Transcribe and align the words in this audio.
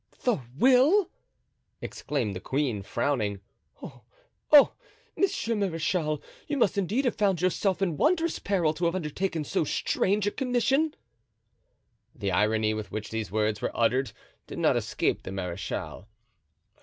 "The 0.23 0.39
will!" 0.57 1.11
exclaimed 1.79 2.35
the 2.35 2.39
queen, 2.39 2.81
frowning. 2.81 3.39
"Oh! 3.83 4.01
oh! 4.51 4.71
monsieur 5.15 5.53
marechal, 5.53 6.23
you 6.47 6.57
must 6.57 6.75
indeed 6.75 7.05
have 7.05 7.13
found 7.13 7.39
yourself 7.39 7.83
in 7.83 7.97
wondrous 7.97 8.39
peril 8.39 8.73
to 8.73 8.85
have 8.85 8.95
undertaken 8.95 9.43
so 9.43 9.63
strange 9.63 10.25
a 10.25 10.31
commission!" 10.31 10.95
The 12.15 12.31
irony 12.31 12.73
with 12.73 12.91
which 12.91 13.11
these 13.11 13.31
words 13.31 13.61
were 13.61 13.69
uttered 13.77 14.11
did 14.47 14.57
not 14.57 14.75
escape 14.75 15.21
the 15.21 15.31
marechal. 15.31 16.07